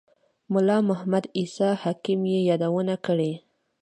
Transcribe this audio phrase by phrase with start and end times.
[0.53, 3.31] ملا محمد عیسی حکیم یې یادونه کړې.